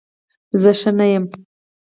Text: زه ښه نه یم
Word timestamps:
زه 0.61 0.71
ښه 0.79 0.91
نه 0.97 1.05
یم 1.13 1.25